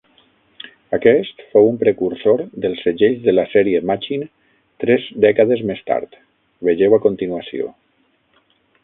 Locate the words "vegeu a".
6.71-7.03